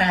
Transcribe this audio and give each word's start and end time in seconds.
Halo, 0.00 0.08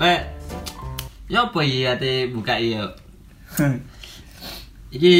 Rek. 0.00 0.22
Ya 1.28 1.44
apa 1.44 1.60
iya 1.60 1.92
ate 1.92 2.32
buka 2.32 2.56
iya? 2.56 2.88
Iki 4.96 5.16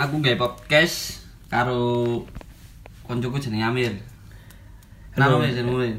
aku 0.00 0.24
gawe 0.24 0.40
podcast 0.40 1.28
karo 1.52 2.24
koncoku 3.04 3.36
jenenge 3.36 3.68
Amir. 3.68 3.92
Kenapa 5.12 5.44
wis 5.44 5.60
jenengmu? 5.60 5.92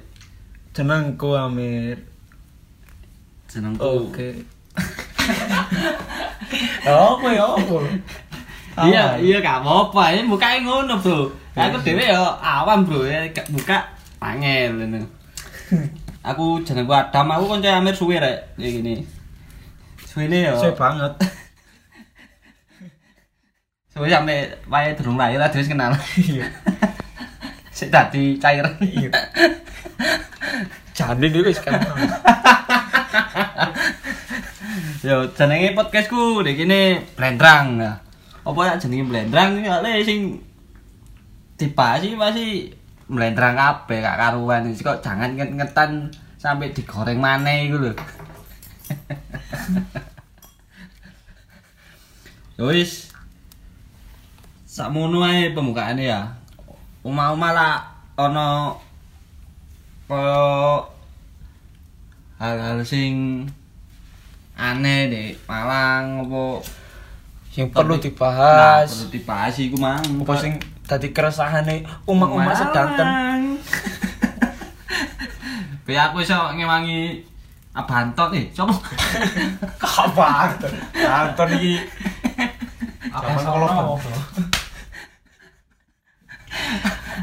Jenengku 0.73 1.37
Amir. 1.37 2.01
Jenengku. 3.45 4.09
Oke. 4.09 4.41
Apa 6.86 7.27
ya 7.30 7.45
apa? 7.45 7.77
Iya, 8.80 9.05
iya 9.20 9.38
gak 9.44 9.59
apa-apa. 9.62 10.16
Ini 10.16 10.30
bukae 10.30 10.63
ngono, 10.63 10.95
Bro. 11.03 11.30
Aku 11.55 11.77
dhewe 11.84 12.03
ya 12.03 12.20
awam, 12.39 12.88
Bro. 12.88 13.05
Ya 13.05 13.27
gak 13.30 13.48
buka 13.52 13.77
angel 14.23 14.80
ngono. 14.80 15.02
Aku 16.23 16.59
jenengku 16.67 16.91
Adam, 16.91 17.31
aku 17.31 17.44
konco 17.48 17.67
Amir 17.67 17.95
suwe 17.95 18.20
rek. 18.20 18.59
Ya 18.59 18.67
gini. 18.67 19.08
Suwene 20.03 20.52
ya. 20.52 20.53
Saya 20.58 20.75
banget. 20.75 21.13
Suwe 23.94 24.11
sampe 24.11 24.36
wae 24.67 24.91
durung 24.97 25.16
lahir 25.16 25.39
aja 25.39 25.55
wis 25.55 25.72
kenal. 25.72 25.95
Iya. 26.17 26.45
Sik 27.77 27.94
dadi 27.94 28.36
cair. 28.36 28.67
Iya. 28.84 29.09
Jane 30.97 31.25
iki 31.31 31.39
wis. 31.39 31.63
Yo 34.99 35.31
jenenge 35.31 35.80
podcastku 35.80 36.44
iki 36.44 36.67
kene 36.67 37.08
Blendrang. 37.16 37.80
Apa 38.44 38.59
ya 38.67 38.76
jenenge 38.76 39.08
Blendrang 39.08 39.64
iki 39.64 40.03
sing 40.03 40.44
dibahas 41.55 42.03
iki 42.03 42.19
pasti 42.19 42.67
Blendrang 43.08 43.55
kabeh 43.55 44.03
gak 44.03 44.20
karuan. 44.20 44.67
Iki 44.67 44.83
kok 44.83 45.00
jangan 45.00 45.39
nget-ngetan 45.39 46.11
sampai 46.36 46.75
digoreng 46.75 47.16
maneh 47.16 47.72
iku 47.72 47.80
lho. 47.80 47.95
Yo 52.59 52.67
wis 52.67 53.16
sakmono 54.67 55.23
ae 55.23 55.55
pembukaane 55.55 56.11
ya. 56.11 56.27
Uma-uma 57.08 57.55
lah 57.55 57.88
ana 58.20 58.75
kaya 60.11 60.83
hal-hal 62.36 62.83
sing 62.83 63.47
aneh 64.59 65.07
di 65.07 65.23
Malang 65.47 66.27
apa 66.27 66.43
Yang 67.55 67.69
perlu 67.71 67.95
Nah, 67.95 68.02
dibahas. 68.03 68.88
perlu 68.91 69.07
dibahas 69.09 69.55
iku 69.57 69.77
mang 69.79 70.03
Apa 70.03 70.33
sing 70.35 70.59
dadi 70.83 71.09
keresahane 71.13 71.85
umat-umat 72.05 72.55
sedanten. 72.55 73.07
Be 75.85 75.97
aku 75.97 76.21
iso 76.21 76.37
ngewangi 76.53 77.25
abantot 77.73 78.30
nih, 78.33 78.45
coba. 78.53 78.73
Apa? 80.05 80.53
Anton 80.93 81.49
iki 81.57 81.81
apa 83.09 83.41
kalau 83.41 83.97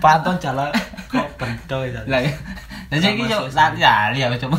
Panton 0.02 0.36
jalan 0.38 0.70
kok 1.06 1.26
bento 1.38 1.78
ya. 1.86 2.02
Lah 2.06 2.20
ya. 2.22 2.32
Lah 2.90 2.96
iki 2.98 3.24
yo 3.26 3.46
lari 3.50 3.80
lali 3.82 4.18
ya 4.22 4.30
coba. 4.34 4.58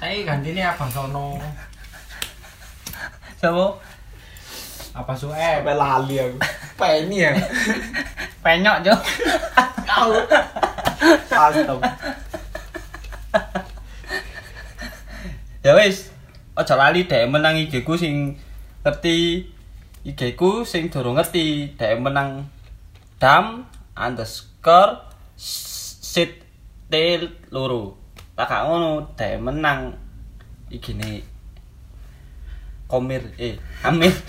Saya 0.00 0.24
gantine 0.24 0.60
Abang 0.64 0.90
Sono. 0.92 1.36
Coba 3.46 3.78
Apa 4.96 5.12
suwe? 5.14 5.38
Sampai 5.38 5.78
lali 5.78 6.18
aku. 6.18 6.40
Peni 6.74 7.22
ya. 7.22 7.30
penyok, 8.44 8.80
Jo. 8.82 8.94
Kau. 9.86 10.10
Astaga. 11.30 11.84
Ya 15.60 15.76
wis, 15.76 16.08
aja 16.56 16.74
lali 16.80 17.04
dhek 17.04 17.28
menang 17.28 17.60
IG 17.60 17.84
ku 17.84 17.92
sing 17.94 18.40
ngerti 18.82 19.46
IG 20.02 20.32
ku 20.32 20.64
sing 20.64 20.88
durung 20.88 21.20
ngerti 21.20 21.76
dhek 21.76 22.00
menang 22.00 22.48
dam 23.20 23.68
underscore 23.92 25.12
sit 25.36 26.40
tail 26.88 27.30
loro. 27.52 28.00
Tak 28.32 28.64
ngono 28.64 29.12
dhek 29.12 29.38
menang 29.44 29.92
IG 30.72 30.96
ne 30.96 31.35
Komir 32.86 33.22
eh 33.38 33.58
Amir. 33.82 34.14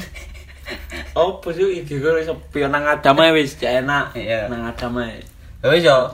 Oh, 1.17 1.39
sih 1.49 1.81
iki 1.81 1.97
wis 1.97 2.27
sepi 2.27 2.67
nang 2.67 2.83
Adam 2.85 3.17
ae 3.23 3.31
wis 3.33 3.55
enak. 3.57 4.13
Iya. 4.13 4.51
Nang 4.51 4.67
Adam 4.67 4.99
ae. 4.99 5.23
Ya 5.63 5.67
wis 5.71 5.81
yo, 5.81 6.11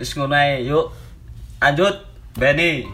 wis 0.00 0.10
ngono 0.16 0.34
ae. 0.34 0.64
Yuk. 0.64 0.90
Lanjut. 1.60 1.96
Beni. 2.34 2.86